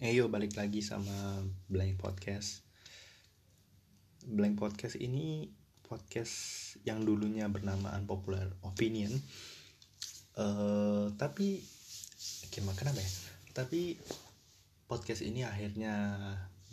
Eyo 0.00 0.32
balik 0.32 0.56
lagi 0.56 0.80
sama 0.80 1.44
Blank 1.68 2.00
Podcast. 2.00 2.64
Blank 4.24 4.56
Podcast 4.56 4.96
ini 4.96 5.52
podcast 5.84 6.32
yang 6.88 7.04
dulunya 7.04 7.44
bernama 7.52 7.92
Unpopular 8.00 8.48
Opinion. 8.64 9.12
Eh 10.40 11.06
tapi 11.20 11.60
gimana 12.48 12.80
kenapa 12.80 12.96
ya? 12.96 13.10
Tapi 13.52 14.00
podcast 14.88 15.20
ini 15.20 15.44
akhirnya 15.44 16.16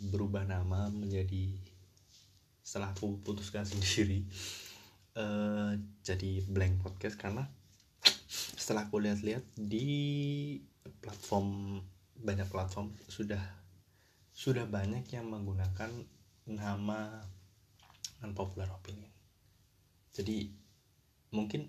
berubah 0.08 0.48
nama 0.48 0.88
menjadi 0.88 1.52
setelah 2.64 2.96
aku 2.96 3.20
putuskan 3.20 3.68
sendiri 3.68 4.24
eh 5.20 5.72
jadi 6.00 6.48
Blank 6.48 6.80
Podcast 6.80 7.20
karena 7.20 7.44
setelah 8.56 8.88
aku 8.88 9.04
lihat-lihat 9.04 9.44
di 9.52 9.84
platform 11.04 11.76
banyak 12.22 12.48
platform 12.50 12.94
sudah 13.06 13.40
sudah 14.34 14.66
banyak 14.70 15.02
yang 15.10 15.26
menggunakan 15.26 15.90
nama 16.46 17.22
unpopular 18.22 18.70
opinion. 18.70 19.10
Jadi 20.14 20.50
mungkin 21.34 21.68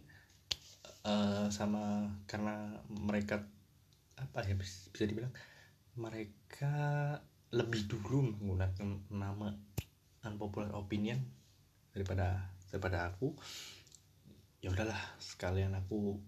uh, 1.03 1.47
sama 1.51 2.07
karena 2.29 2.79
mereka 2.89 3.43
apa 4.19 4.43
ya 4.45 4.55
bis- 4.55 4.91
bisa 4.91 5.07
dibilang 5.07 5.31
mereka 5.99 6.75
lebih 7.49 7.89
dulu 7.89 8.35
menggunakan 8.37 9.09
nama 9.09 9.49
unpopular 10.23 10.71
opinion 10.77 11.17
daripada 11.91 12.53
daripada 12.69 13.09
aku 13.09 13.33
ya 14.61 14.69
udahlah 14.69 14.99
sekalian 15.17 15.73
aku 15.73 16.19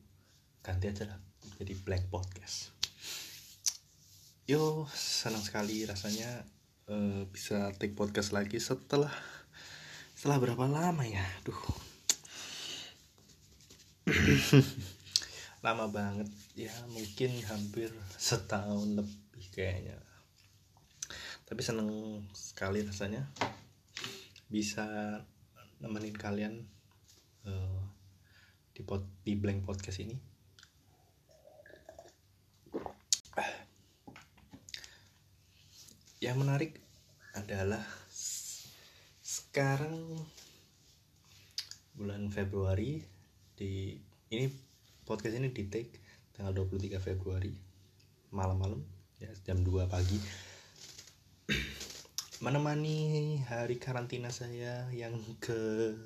ganti 0.65 0.89
aja 0.89 1.05
lah 1.05 1.19
jadi 1.59 1.77
blank 1.83 2.09
podcast 2.09 2.80
yo 4.51 4.83
senang 4.91 5.39
sekali 5.39 5.87
rasanya 5.87 6.27
eh, 6.91 7.23
bisa 7.31 7.71
take 7.79 7.95
podcast 7.95 8.35
lagi 8.35 8.59
setelah 8.59 9.07
setelah 10.11 10.43
berapa 10.43 10.67
lama 10.67 11.07
ya? 11.07 11.23
Duh. 11.47 11.55
Lama 15.63 15.87
banget 15.87 16.27
ya 16.59 16.73
mungkin 16.91 17.31
hampir 17.47 17.95
setahun 18.19 18.91
lebih 18.99 19.45
kayaknya. 19.55 19.95
Tapi 21.47 21.61
seneng 21.63 22.19
sekali 22.35 22.83
rasanya 22.83 23.23
bisa 24.51 24.83
nemenin 25.79 26.11
kalian 26.19 26.59
eh, 27.47 27.81
di 28.75 28.83
pod, 28.83 29.07
di 29.23 29.39
blank 29.39 29.63
podcast 29.63 30.03
ini 30.03 30.30
yang 36.21 36.37
menarik 36.37 36.77
adalah 37.33 37.81
sekarang 39.25 40.21
bulan 41.97 42.29
Februari 42.29 43.01
di 43.57 43.97
ini 44.29 44.45
podcast 45.01 45.41
ini 45.41 45.49
di 45.49 45.65
take 45.65 45.97
tanggal 46.37 46.53
23 46.69 47.01
Februari 47.01 47.49
malam-malam 48.29 48.85
ya 49.17 49.33
jam 49.41 49.65
2 49.65 49.89
pagi. 49.89 50.21
Menemani 52.45 53.41
hari 53.49 53.81
karantina 53.81 54.29
saya 54.29 54.93
yang 54.93 55.17
ke 55.41 55.97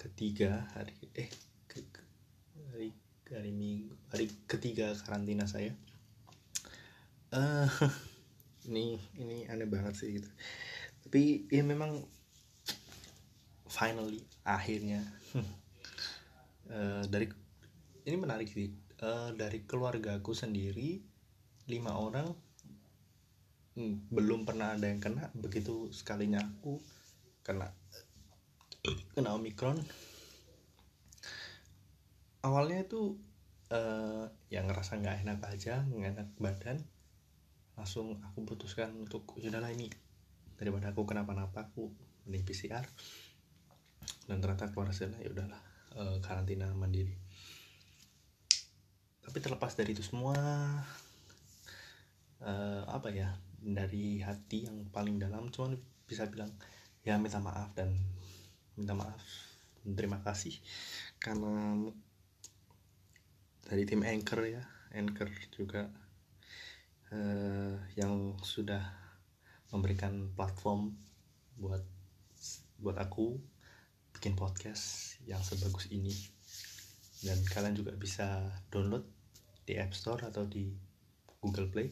ketiga 0.00 0.72
hari 0.72 0.96
eh 1.12 1.28
ke, 1.68 1.84
ke- 1.84 2.08
hari 2.72 2.96
hari 3.28 3.52
minggu 3.52 3.92
hari 4.08 4.32
ketiga 4.48 4.96
karantina 5.04 5.44
saya. 5.44 5.76
Eh 7.28 7.68
ini 8.68 9.00
ini 9.16 9.48
aneh 9.48 9.64
banget 9.64 9.96
sih 9.96 10.20
gitu. 10.20 10.28
Tapi 11.08 11.48
ya 11.48 11.64
memang 11.64 12.04
finally 13.68 14.22
akhirnya 14.44 15.02
eh, 16.72 17.02
dari 17.08 17.26
ini 18.04 18.16
menarik 18.16 18.48
sih 18.48 18.88
Eh, 18.98 19.30
dari 19.38 19.62
keluargaku 19.62 20.34
sendiri 20.34 20.98
lima 21.70 21.94
orang 22.02 22.26
hmm, 23.78 24.10
belum 24.10 24.42
pernah 24.42 24.74
ada 24.74 24.90
yang 24.90 24.98
kena 24.98 25.30
begitu 25.38 25.86
sekalinya 25.94 26.42
aku 26.42 26.82
kena 27.46 27.70
kena 29.14 29.38
omikron. 29.38 29.78
Awalnya 32.42 32.90
itu 32.90 33.14
eh, 33.70 34.26
yang 34.50 34.66
ngerasa 34.66 34.98
nggak 34.98 35.22
enak 35.22 35.46
aja 35.46 35.86
nggak 35.86 36.10
enak 36.18 36.28
badan 36.42 36.82
langsung 37.78 38.18
aku 38.26 38.42
putuskan 38.42 38.90
untuk 38.98 39.38
yaudahlah 39.38 39.70
ini 39.70 39.86
daripada 40.58 40.90
aku 40.90 41.06
kenapa-napa 41.06 41.70
aku 41.70 41.94
mending 42.26 42.42
PCR 42.42 42.82
dan 44.26 44.42
ternyata 44.42 44.68
keluar 44.74 44.90
hasilnya 44.90 45.22
ya 45.22 45.30
udahlah 45.30 45.62
eh, 45.94 46.18
karantina 46.18 46.66
mandiri. 46.74 47.14
Tapi 49.22 49.38
terlepas 49.38 49.78
dari 49.78 49.94
itu 49.94 50.02
semua 50.02 50.34
eh, 52.42 52.82
apa 52.82 53.08
ya 53.14 53.30
dari 53.62 54.18
hati 54.18 54.66
yang 54.66 54.90
paling 54.90 55.22
dalam 55.22 55.46
cuman 55.54 55.78
bisa 56.10 56.26
bilang 56.26 56.50
ya 57.06 57.14
minta 57.16 57.38
maaf 57.38 57.70
dan 57.78 57.94
minta 58.74 58.98
maaf 58.98 59.22
dan 59.86 59.94
terima 59.94 60.18
kasih. 60.26 60.58
Karena 61.22 61.78
dari 63.70 63.86
tim 63.86 64.02
anchor 64.02 64.42
ya 64.50 64.66
anchor 64.90 65.30
juga 65.54 66.07
eh, 67.12 67.74
yang 67.96 68.36
sudah 68.44 68.82
memberikan 69.72 70.32
platform 70.32 70.92
buat 71.56 71.84
buat 72.78 72.96
aku 73.00 73.36
bikin 74.14 74.38
podcast 74.38 75.16
yang 75.24 75.40
sebagus 75.40 75.90
ini. 75.90 76.12
Dan 77.18 77.42
kalian 77.50 77.74
juga 77.74 77.92
bisa 77.98 78.46
download 78.70 79.02
di 79.66 79.74
App 79.74 79.92
Store 79.92 80.22
atau 80.22 80.46
di 80.46 80.70
Google 81.42 81.68
Play 81.68 81.90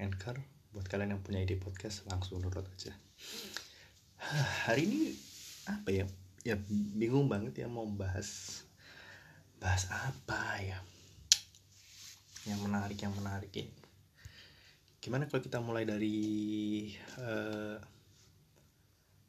Anchor 0.00 0.40
buat 0.74 0.88
kalian 0.90 1.14
yang 1.14 1.22
punya 1.22 1.44
ide 1.44 1.60
podcast 1.60 2.08
langsung 2.08 2.40
download 2.40 2.66
aja. 2.66 2.92
Hari 4.66 4.82
ini 4.88 5.00
apa 5.68 5.90
ya? 5.92 6.06
Ya 6.44 6.56
bingung 6.96 7.28
banget 7.28 7.64
ya 7.64 7.68
mau 7.68 7.86
bahas 7.88 8.62
bahas 9.60 9.86
apa 9.92 10.60
ya? 10.64 10.78
Yang 12.48 12.60
menarik 12.64 12.98
yang 13.00 13.14
menarik 13.16 13.52
ini 13.52 13.83
gimana 15.04 15.28
kalau 15.28 15.44
kita 15.44 15.60
mulai 15.60 15.84
dari 15.84 16.16
eh, 17.20 17.76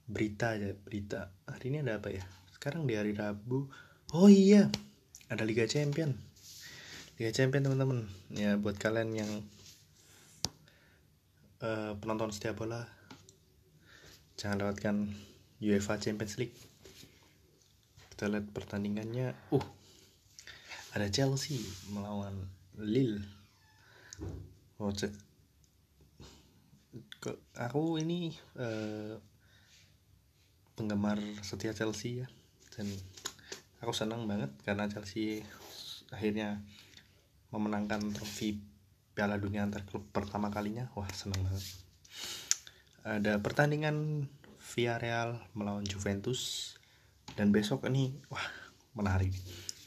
berita 0.08 0.56
aja 0.56 0.72
berita. 0.72 1.36
Hari 1.52 1.68
ini 1.68 1.84
ada 1.84 2.00
apa 2.00 2.16
ya? 2.16 2.24
Sekarang 2.56 2.88
di 2.88 2.96
hari 2.96 3.12
Rabu. 3.12 3.68
Oh 4.16 4.31
iya 4.31 4.72
ada 5.28 5.44
Liga 5.44 5.68
Champion. 5.68 6.16
Liga 7.19 7.36
Champion 7.36 7.68
teman-teman. 7.68 8.08
Ya 8.31 8.56
buat 8.56 8.80
kalian 8.80 9.19
yang 9.19 9.31
eh, 11.59 11.92
penonton 12.00 12.31
setia 12.31 12.56
bola 12.56 12.88
jangan 14.40 14.63
lewatkan 14.63 15.12
UEFA 15.59 16.00
Champions 16.00 16.40
League. 16.40 16.56
Kita 18.16 18.31
lihat 18.31 18.47
pertandingannya. 18.56 19.36
Uh 19.52 19.75
ada 20.96 21.12
Chelsea 21.12 21.59
melawan 21.92 22.31
Lille. 22.80 23.19
Oh, 24.80 24.96
ce- 24.96 25.12
ke- 25.12 25.34
aku 27.58 27.97
ini 27.97 28.34
eh, 28.59 29.18
penggemar 30.75 31.18
setia 31.41 31.72
Chelsea 31.72 32.24
ya. 32.24 32.28
Dan 32.75 32.91
aku 33.80 33.96
senang 33.96 34.28
banget 34.28 34.52
karena 34.68 34.86
Chelsea 34.91 35.41
akhirnya 36.12 36.62
memenangkan 37.50 38.12
trofi 38.12 38.59
Piala 39.16 39.40
Dunia 39.40 39.63
antar 39.63 39.88
klub 39.88 40.03
pertama 40.12 40.52
kalinya. 40.52 40.91
Wah 40.94 41.08
senang 41.16 41.40
banget. 41.45 41.63
Ada 43.06 43.39
pertandingan 43.39 44.28
Villarreal 44.60 45.39
melawan 45.56 45.88
Juventus. 45.88 46.74
Dan 47.36 47.51
besok 47.56 47.88
ini 47.88 48.16
wah 48.28 48.44
menarik. 48.94 49.31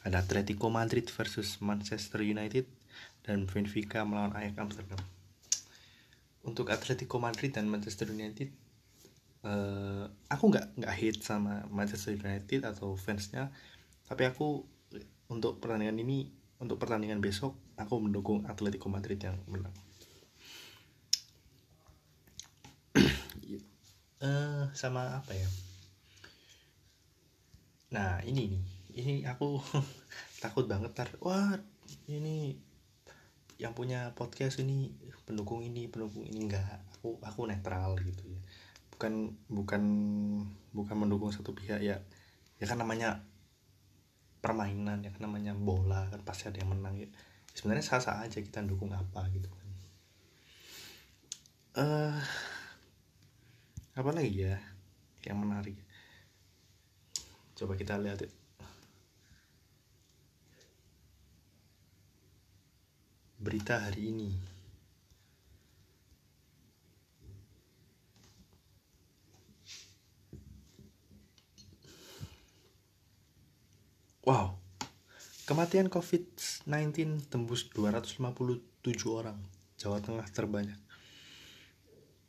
Ada 0.03 0.25
Atletico 0.25 0.71
Madrid 0.73 1.05
versus 1.11 1.59
Manchester 1.61 2.23
United 2.25 2.65
dan 3.21 3.45
Benfica 3.45 4.07
melawan 4.07 4.33
Ajax 4.33 4.55
Amsterdam 4.57 5.18
untuk 6.49 6.73
Atletico 6.73 7.21
Madrid 7.21 7.53
dan 7.53 7.69
Manchester 7.69 8.09
United 8.09 8.49
eh, 9.43 10.03
aku 10.27 10.43
nggak 10.51 10.65
nggak 10.79 10.95
hate 10.95 11.21
sama 11.23 11.63
Manchester 11.71 12.15
United 12.15 12.67
atau 12.67 12.95
fansnya. 12.99 13.51
Tapi 14.07 14.23
aku 14.25 14.65
untuk 15.29 15.61
pertandingan 15.61 16.01
ini 16.01 16.27
untuk 16.59 16.81
pertandingan 16.81 17.23
besok 17.23 17.55
aku 17.79 17.95
mendukung 18.03 18.43
Atletico 18.49 18.91
Madrid 18.91 19.19
yang 19.21 19.37
menang. 19.47 19.75
Eh 24.19 24.67
sama 24.75 25.15
apa 25.15 25.31
ya? 25.31 25.47
Nah 27.95 28.19
ini 28.27 28.51
nih. 28.51 28.63
Ini 28.99 29.13
aku 29.31 29.63
takut 30.43 30.67
banget 30.67 30.91
tar. 30.91 31.07
Wah 31.23 31.55
ini 32.11 32.59
yang 33.59 33.75
punya 33.75 34.15
podcast 34.15 34.63
ini 34.63 34.95
pendukung 35.27 35.59
ini 35.59 35.91
pendukung 35.91 36.23
ini 36.23 36.47
enggak. 36.47 36.79
Aku 36.95 37.19
aku 37.19 37.43
netral 37.43 37.99
gitu 37.99 38.23
ya. 38.23 38.39
Bukan 38.95 39.35
bukan 39.51 39.83
bukan 40.71 40.95
mendukung 40.95 41.35
satu 41.35 41.51
pihak 41.51 41.83
ya. 41.83 41.99
Ya 42.55 42.65
kan 42.65 42.79
namanya 42.79 43.27
permainan 44.39 45.03
ya 45.03 45.11
kan 45.11 45.27
namanya 45.27 45.51
bola 45.51 46.07
kan 46.07 46.23
pasti 46.23 46.47
ada 46.47 46.63
yang 46.63 46.71
menang 46.71 46.95
ya. 46.95 47.11
Sebenarnya 47.51 47.83
sah 47.83 47.99
sah 47.99 48.23
aja 48.23 48.39
kita 48.39 48.63
dukung 48.63 48.95
apa 48.95 49.27
gitu 49.35 49.51
kan. 49.51 49.67
Uh, 51.79 52.15
apa 53.99 54.09
lagi 54.15 54.47
ya 54.47 54.55
yang 55.27 55.35
menarik? 55.43 55.75
Coba 57.59 57.75
kita 57.75 57.99
lihat 57.99 58.23
berita 63.39 63.79
hari 63.79 64.11
ini 64.11 64.29
Wow, 74.29 74.61
kematian 75.49 75.89
COVID-19 75.89 77.33
tembus 77.33 77.65
257 77.73 78.61
orang. 79.09 79.41
Jawa 79.73 79.97
Tengah 80.05 80.29
terbanyak. 80.29 80.77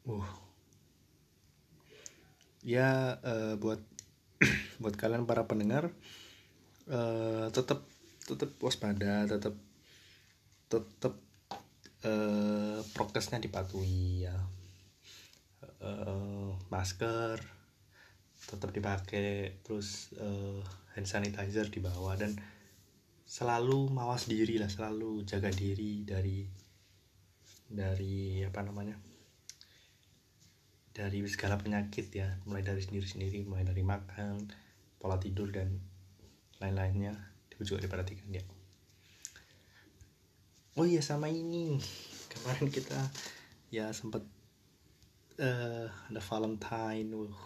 Uh. 0.09 0.25
Ya, 2.65 3.21
uh, 3.21 3.61
buat 3.61 3.85
buat 4.81 4.97
kalian 4.97 5.29
para 5.29 5.45
pendengar, 5.45 5.93
uh, 6.89 7.53
tetap 7.53 7.85
tetap 8.25 8.56
waspada, 8.65 9.29
tetap 9.29 9.53
tetap 10.70 11.19
uh, 12.06 12.78
prokesnya 12.94 13.43
dipatuhi 13.43 14.31
ya. 14.31 14.37
Uh, 15.81 16.55
masker 16.70 17.40
tetap 18.40 18.70
dipakai, 18.70 19.61
terus 19.67 20.14
uh, 20.17 20.62
hand 20.94 21.06
sanitizer 21.11 21.67
di 21.69 21.82
bawah 21.82 22.14
dan 22.14 22.38
selalu 23.31 23.87
mawas 23.94 24.26
diri 24.26 24.58
lah 24.58 24.67
selalu 24.67 25.22
jaga 25.22 25.55
diri 25.55 26.02
dari 26.02 26.43
dari 27.70 28.43
apa 28.43 28.67
namanya 28.67 28.99
dari 30.90 31.22
segala 31.31 31.55
penyakit 31.55 32.11
ya 32.11 32.26
mulai 32.43 32.67
dari 32.67 32.82
sendiri 32.82 33.06
sendiri 33.06 33.46
mulai 33.46 33.62
dari 33.62 33.87
makan 33.87 34.50
pola 34.99 35.14
tidur 35.22 35.55
dan 35.55 35.78
lain-lainnya 36.58 37.14
itu 37.55 37.62
juga 37.70 37.87
diperhatikan 37.87 38.34
ya 38.34 38.43
oh 40.81 40.88
iya 40.88 41.05
sama 41.05 41.29
ini. 41.29 41.77
Kemarin 42.32 42.73
kita 42.73 42.97
ya 43.69 43.93
sempat 43.93 44.25
uh, 45.37 45.87
ada 46.09 46.21
Valentine 46.25 47.12
uh, 47.12 47.37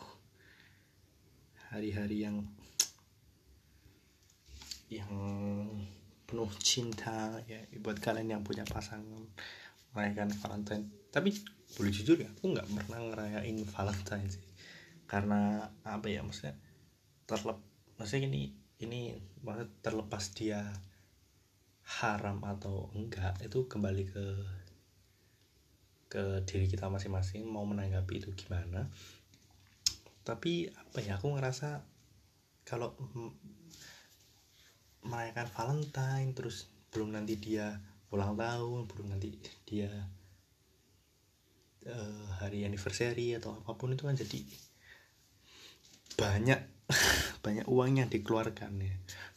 hari-hari 1.75 2.23
yang 2.23 2.47
yang 4.87 5.11
penuh 6.31 6.47
cinta 6.63 7.43
ya 7.51 7.59
buat 7.83 7.99
kalian 7.99 8.39
yang 8.39 8.43
punya 8.47 8.63
pasangan 8.63 9.27
merayakan 9.91 10.31
Valentine. 10.39 10.87
Tapi 11.11 11.35
boleh 11.75 11.91
jujur 11.91 12.15
ya 12.15 12.31
aku 12.31 12.55
nggak 12.55 12.71
pernah 12.71 13.03
ngerayain 13.03 13.59
Valentine 13.67 14.31
sih. 14.31 14.47
Karena 15.11 15.67
apa 15.83 16.07
ya 16.07 16.23
maksudnya 16.23 16.55
terlep 17.27 17.59
maksudnya 17.99 18.31
ini 18.31 18.55
ini 18.79 19.19
maksudnya 19.43 19.75
terlepas 19.83 20.23
dia 20.39 20.63
haram 21.85 22.41
atau 22.43 22.89
enggak 22.97 23.37
itu 23.45 23.69
kembali 23.69 24.05
ke 24.09 24.27
ke 26.09 26.23
diri 26.47 26.71
kita 26.71 26.87
masing-masing 26.89 27.45
mau 27.45 27.67
menanggapi 27.67 28.23
itu 28.23 28.31
gimana. 28.33 28.89
Tapi 30.25 30.71
apa 30.73 30.99
ya 31.05 31.21
aku 31.21 31.37
ngerasa 31.37 31.85
kalau 32.65 32.97
merayakan 35.05 35.49
Valentine 35.53 36.33
terus 36.33 36.71
belum 36.89 37.13
nanti 37.13 37.37
dia 37.37 37.77
ulang 38.15 38.39
tahun 38.39 38.87
belum 38.87 39.07
nanti 39.11 39.35
dia 39.67 39.91
uh, 41.91 42.27
hari 42.41 42.65
anniversary 42.65 43.35
atau 43.37 43.59
apa 43.59 43.75
pun 43.75 43.93
itu 43.93 44.07
kan 44.07 44.17
jadi 44.17 44.41
banyak 46.15 46.61
banyak 47.45 47.67
uang 47.67 48.01
yang 48.01 48.09
dikeluarkan 48.09 48.73
ya 48.81 48.95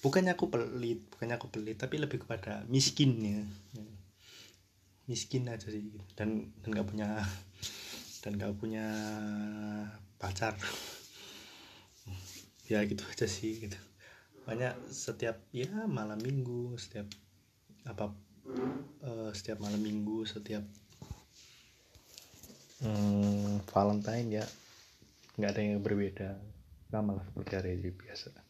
bukannya 0.07 0.39
aku 0.39 0.48
pelit 0.48 1.04
bukannya 1.12 1.36
aku 1.36 1.51
pelit 1.51 1.75
tapi 1.75 2.00
lebih 2.00 2.24
kepada 2.24 2.63
miskin 2.71 3.19
ya 3.19 3.44
miskin 5.07 5.48
aja 5.48 5.71
sih 5.71 5.88
dan 6.15 6.51
dan 6.63 6.69
nggak 6.71 6.88
punya 6.88 7.24
dan 8.21 8.36
nggak 8.36 8.59
punya 8.59 8.86
pacar. 10.19 10.59
Ya 12.68 12.83
gitu 12.83 13.07
aja 13.07 13.24
sih 13.24 13.56
gitu. 13.63 13.80
Banyak 14.44 14.92
setiap 14.92 15.39
ya 15.56 15.71
malam 15.88 16.19
minggu 16.19 16.75
setiap 16.75 17.07
apa 17.88 18.12
uh, 19.07 19.31
setiap 19.31 19.63
malam 19.63 19.80
minggu 19.80 20.27
setiap 20.27 20.68
hmm, 22.83 23.63
Valentine 23.71 24.44
ya 24.44 24.45
nggak 25.39 25.51
ada 25.56 25.62
yang 25.63 25.80
berbeda. 25.80 26.36
Nah 26.92 27.00
malah 27.00 27.24
seperti 27.24 27.54
hari 27.56 27.95
biasa 27.95 28.46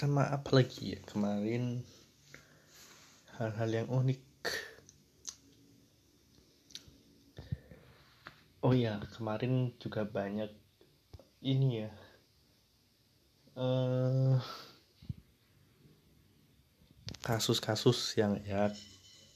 sama 0.00 0.24
apa 0.32 0.56
lagi 0.56 0.96
ya? 0.96 1.00
Kemarin 1.04 1.84
hal-hal 3.36 3.68
yang 3.68 3.88
unik. 3.92 4.24
Oh 8.64 8.72
ya 8.72 8.96
kemarin 9.12 9.76
juga 9.76 10.08
banyak 10.08 10.48
ini 11.44 11.84
ya. 11.84 11.92
Eh, 13.60 14.40
kasus-kasus 17.20 18.16
yang 18.16 18.40
ya 18.48 18.72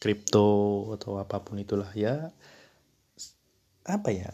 kripto 0.00 0.88
atau 0.96 1.20
apa 1.20 1.44
pun 1.44 1.60
itulah 1.60 1.92
ya. 1.92 2.32
Apa 3.84 4.08
ya? 4.16 4.32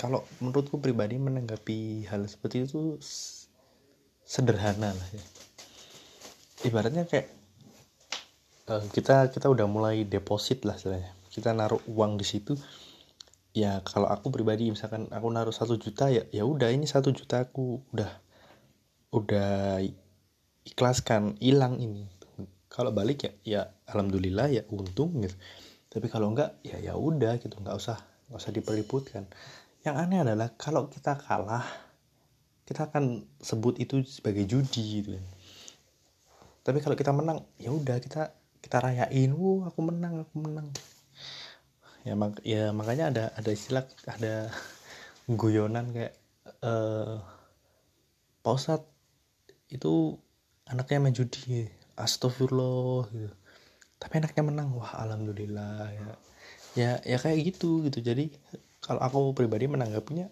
Kalau 0.00 0.24
menurutku 0.40 0.80
pribadi 0.80 1.20
menanggapi 1.20 2.08
hal 2.08 2.24
seperti 2.24 2.64
itu 2.64 2.96
sederhana 4.24 4.96
lah 4.96 5.08
ya 5.12 5.24
ibaratnya 6.66 7.06
kayak 7.06 7.30
uh, 8.70 8.82
kita 8.90 9.30
kita 9.30 9.46
udah 9.46 9.66
mulai 9.70 10.02
deposit 10.02 10.66
lah 10.66 10.74
istilahnya. 10.74 11.14
Kita 11.30 11.54
naruh 11.54 11.78
uang 11.86 12.18
di 12.18 12.26
situ. 12.26 12.58
Ya 13.54 13.82
kalau 13.82 14.06
aku 14.06 14.30
pribadi 14.30 14.70
misalkan 14.70 15.10
aku 15.10 15.26
naruh 15.30 15.54
satu 15.54 15.78
juta 15.78 16.10
ya 16.10 16.26
ya 16.30 16.46
udah 16.46 16.70
ini 16.70 16.86
satu 16.86 17.10
juta 17.10 17.46
aku 17.46 17.82
udah 17.94 18.10
udah 19.14 19.82
ikhlaskan 20.66 21.38
hilang 21.38 21.78
ini. 21.78 22.06
Kalau 22.68 22.92
balik 22.92 23.24
ya 23.24 23.32
ya 23.42 23.62
alhamdulillah 23.88 24.48
ya 24.52 24.62
untung 24.70 25.22
gitu. 25.22 25.34
Tapi 25.88 26.06
kalau 26.12 26.34
enggak 26.34 26.58
ya 26.62 26.76
ya 26.78 26.94
udah 26.94 27.40
gitu 27.40 27.56
nggak 27.58 27.76
usah 27.76 27.96
nggak 28.28 28.38
usah 28.38 28.52
diperliputkan. 28.52 29.24
Yang 29.82 29.94
aneh 29.96 30.18
adalah 30.20 30.52
kalau 30.58 30.90
kita 30.92 31.16
kalah 31.16 31.64
kita 32.68 32.92
akan 32.92 33.24
sebut 33.40 33.80
itu 33.80 34.04
sebagai 34.04 34.44
judi 34.44 35.00
gitu 35.00 35.16
tapi 36.68 36.84
kalau 36.84 37.00
kita 37.00 37.16
menang 37.16 37.48
ya 37.56 37.72
udah 37.72 37.96
kita 37.96 38.28
kita 38.60 38.76
rayain. 38.84 39.32
Wow 39.32 39.72
aku 39.72 39.80
menang 39.88 40.20
aku 40.20 40.36
menang. 40.44 40.68
Ya 42.04 42.12
mak 42.12 42.44
ya 42.44 42.76
makanya 42.76 43.08
ada 43.08 43.24
ada 43.32 43.48
istilah 43.48 43.88
ada 44.04 44.52
guyonan 45.40 45.96
kayak 45.96 46.12
eh 46.60 47.16
uh, 48.44 48.84
itu 49.72 50.20
anaknya 50.68 51.00
main 51.00 51.16
judi. 51.16 51.64
Astagfirullah 51.96 53.08
gitu. 53.16 53.32
Tapi 53.96 54.12
anaknya 54.20 54.44
menang. 54.44 54.68
Wah 54.76 54.92
alhamdulillah 55.08 55.88
ya. 55.88 56.08
Ya 56.76 56.90
ya 57.00 57.16
kayak 57.16 57.48
gitu 57.48 57.80
gitu. 57.88 58.04
Jadi 58.04 58.28
kalau 58.84 59.00
aku 59.00 59.32
pribadi 59.32 59.72
menanggapinya 59.72 60.28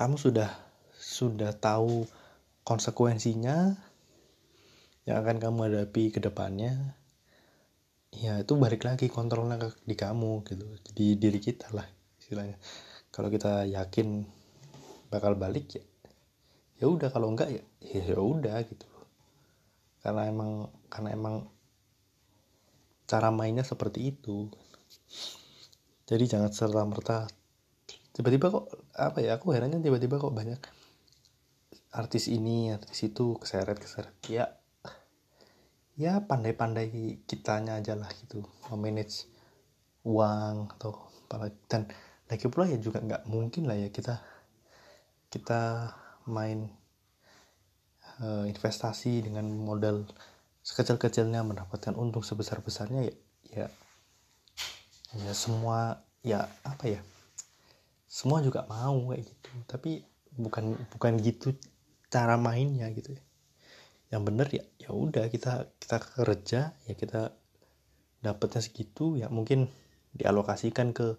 kamu 0.00 0.16
sudah 0.16 0.48
sudah 0.96 1.52
tahu 1.52 2.08
konsekuensinya 2.64 3.76
yang 5.04 5.20
akan 5.20 5.36
kamu 5.36 5.58
hadapi 5.68 6.12
ke 6.12 6.20
depannya 6.20 6.96
ya 8.14 8.40
itu 8.40 8.54
balik 8.56 8.86
lagi 8.86 9.10
kontrolnya 9.10 9.58
ke, 9.60 9.68
di 9.84 9.96
kamu 9.98 10.46
gitu. 10.48 10.66
Di 10.94 11.18
diri 11.20 11.40
kita 11.42 11.68
lah 11.76 11.84
istilahnya. 12.20 12.56
Kalau 13.12 13.28
kita 13.28 13.68
yakin 13.68 14.24
bakal 15.12 15.36
balik 15.36 15.76
ya 15.76 15.84
ya 16.80 16.86
udah. 16.88 17.08
Kalau 17.12 17.28
enggak 17.32 17.52
ya 17.52 17.62
ya 17.80 18.16
udah 18.16 18.58
gitu 18.64 18.86
karena 20.04 20.28
emang 20.28 20.68
karena 20.92 21.16
emang 21.16 21.48
cara 23.08 23.32
mainnya 23.32 23.64
seperti 23.64 24.12
itu. 24.12 24.52
Jadi 26.04 26.24
jangan 26.28 26.52
serta 26.52 26.84
merta. 26.84 27.24
Tiba-tiba 28.12 28.52
kok 28.52 28.68
apa 28.94 29.24
ya 29.24 29.40
aku 29.40 29.56
herannya 29.56 29.80
tiba-tiba 29.80 30.20
kok 30.20 30.36
banyak 30.36 30.60
artis 31.94 32.26
ini 32.26 32.74
artis 32.74 33.06
itu 33.06 33.38
keseret 33.38 33.78
keseret 33.78 34.14
ya 34.26 34.50
ya 35.94 36.22
pandai-pandai 36.26 37.22
kitanya 37.26 37.78
aja 37.78 37.94
lah 37.94 38.10
gitu 38.18 38.42
memanage 38.70 39.30
uang 40.02 40.74
atau 40.78 40.98
apa 41.30 41.50
dan 41.70 41.86
lagi 42.30 42.46
pula 42.50 42.66
ya 42.70 42.78
juga 42.78 43.02
nggak 43.02 43.26
mungkin 43.30 43.66
lah 43.66 43.78
ya 43.78 43.88
kita 43.90 44.22
kita 45.30 45.90
main 46.30 46.70
uh, 48.22 48.46
investasi 48.46 49.22
dengan 49.26 49.50
modal 49.50 50.06
sekecil-kecilnya 50.64 51.44
mendapatkan 51.44 51.92
untung 51.98 52.24
sebesar-besarnya 52.24 53.10
ya, 53.10 53.14
ya 53.50 53.66
ya 55.14 55.32
semua 55.34 56.00
ya 56.24 56.48
apa 56.66 56.90
ya 56.90 57.00
semua 58.14 58.38
juga 58.46 58.62
mau 58.70 59.10
kayak 59.10 59.26
gitu. 59.26 59.50
Tapi 59.66 59.90
bukan 60.38 60.78
bukan 60.94 61.12
gitu 61.18 61.54
cara 62.10 62.38
mainnya 62.38 62.86
gitu 62.94 63.14
ya 63.14 63.22
yang 64.14 64.22
bener 64.22 64.46
ya 64.46 64.62
ya 64.78 64.94
udah 64.94 65.26
kita 65.26 65.74
kita 65.82 65.98
kerja 65.98 66.60
ya 66.86 66.94
kita 66.94 67.34
dapatnya 68.22 68.62
segitu 68.62 69.18
ya 69.18 69.26
mungkin 69.26 69.66
dialokasikan 70.14 70.94
ke 70.94 71.18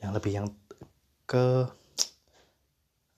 yang 0.00 0.16
lebih 0.16 0.32
yang 0.32 0.48
ke 1.28 1.68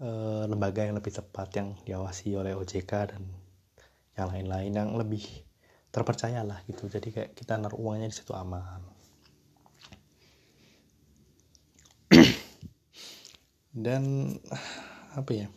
uh, 0.02 0.44
lembaga 0.50 0.82
yang 0.82 0.98
lebih 0.98 1.14
tepat 1.14 1.54
yang 1.54 1.78
diawasi 1.86 2.34
oleh 2.34 2.58
OJK 2.58 2.92
dan 3.14 3.22
yang 4.18 4.28
lain-lain 4.28 4.74
yang 4.74 4.90
lebih 4.98 5.22
terpercaya 5.94 6.42
lah 6.42 6.60
gitu. 6.66 6.90
Jadi 6.90 7.14
kayak 7.14 7.30
kita 7.38 7.56
naruh 7.56 7.78
uangnya 7.78 8.10
di 8.10 8.16
situ 8.18 8.34
aman. 8.34 8.82
Dan 13.72 14.34
apa 15.16 15.30
ya 15.32 15.48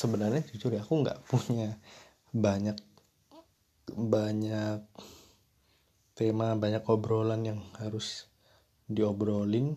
sebenarnya 0.00 0.40
jujur 0.48 0.72
ya 0.72 0.80
aku 0.80 1.04
nggak 1.04 1.20
punya 1.30 1.76
banyak 2.32 2.80
banyak 3.90 4.86
tema 6.16 6.56
banyak 6.56 6.80
obrolan 6.88 7.44
yang 7.44 7.60
harus 7.76 8.32
diobrolin. 8.88 9.76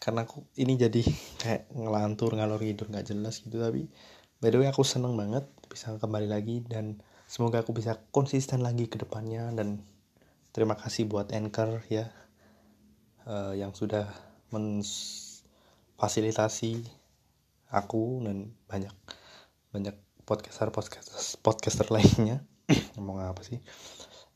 Karena 0.00 0.24
aku 0.24 0.40
ini 0.56 0.80
jadi 0.80 1.04
kayak 1.40 1.68
ngelantur 1.76 2.32
ngalor 2.36 2.60
tidur 2.60 2.88
nggak 2.88 3.06
jelas 3.12 3.40
gitu. 3.44 3.60
Tapi 3.60 3.88
by 4.40 4.48
the 4.48 4.58
way 4.60 4.68
aku 4.68 4.84
seneng 4.84 5.16
banget 5.16 5.44
bisa 5.68 5.96
kembali 5.96 6.28
lagi 6.28 6.60
dan 6.64 7.02
semoga 7.28 7.58
aku 7.60 7.72
bisa 7.76 8.00
konsisten 8.10 8.62
lagi 8.64 8.88
ke 8.88 8.98
depannya. 9.00 9.52
Dan 9.52 9.84
terima 10.56 10.76
kasih 10.80 11.04
buat 11.08 11.32
Anchor 11.32 11.82
ya 11.92 12.08
uh, 13.28 13.52
yang 13.52 13.76
sudah 13.76 14.08
memfasilitasi 14.48 17.01
aku 17.72 18.20
dan 18.22 18.52
banyak 18.68 18.92
banyak 19.72 19.96
podcaster 20.28 20.68
podcaster 20.68 21.40
podcaster 21.40 21.88
lainnya. 21.88 22.44
Ngomong 22.94 23.24
apa 23.24 23.40
sih? 23.40 23.58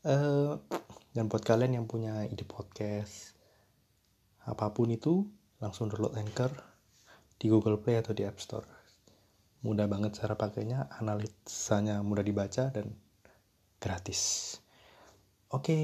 Uh, 0.01 0.57
dan 1.13 1.29
buat 1.29 1.45
kalian 1.45 1.81
yang 1.81 1.85
punya 1.85 2.25
ide 2.29 2.45
podcast 2.45 3.37
apa 4.47 4.71
pun 4.71 4.87
itu 4.89 5.27
langsung 5.59 5.91
download 5.91 6.15
Anchor 6.15 6.51
di 7.37 7.51
Google 7.51 7.77
Play 7.77 8.01
atau 8.01 8.15
di 8.17 8.25
App 8.25 8.41
Store. 8.41 8.65
Mudah 9.65 9.85
banget 9.89 10.17
cara 10.17 10.37
pakainya 10.37 10.87
analisanya 10.97 12.01
mudah 12.01 12.23
dibaca 12.23 12.69
dan 12.71 12.93
gratis. 13.77 14.55
Oke 15.51 15.63
okay, 15.63 15.83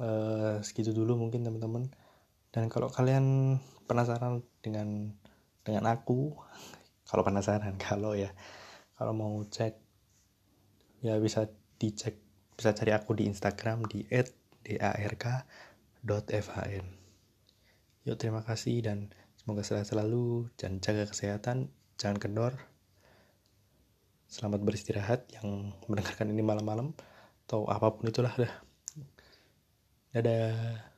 uh, 0.00 0.04
eh, 0.04 0.56
segitu 0.62 0.94
dulu 0.94 1.16
mungkin 1.16 1.44
teman-teman. 1.44 1.90
Dan 2.50 2.66
kalau 2.66 2.90
kalian 2.90 3.58
penasaran 3.86 4.42
dengan 4.62 5.14
dengan 5.64 5.90
aku 5.90 6.34
kalau 7.08 7.22
penasaran 7.26 7.76
kalau 7.88 8.12
ya 8.16 8.32
kalau 8.96 9.12
mau 9.16 9.40
cek 9.44 9.74
ya 11.00 11.16
bisa 11.16 11.48
dicek 11.80 12.20
bisa 12.56 12.76
cari 12.76 12.92
aku 12.92 13.16
di 13.16 13.24
Instagram 13.24 13.88
di 13.88 14.04
@dark.fhn 16.04 16.86
yuk 18.04 18.16
terima 18.20 18.44
kasih 18.44 18.84
dan 18.84 19.12
semoga 19.36 19.64
sehat 19.64 19.88
selalu 19.88 20.52
dan 20.60 20.80
jaga 20.84 21.08
kesehatan 21.08 21.72
jangan 21.96 22.20
kendor 22.20 22.70
Selamat 24.30 24.62
beristirahat 24.62 25.26
yang 25.34 25.74
mendengarkan 25.90 26.30
ini 26.30 26.38
malam-malam 26.38 26.94
atau 27.50 27.66
apa 27.66 27.90
pun 27.90 28.06
itulah 28.06 28.30
dah. 28.38 28.54
Dadah. 30.14 30.89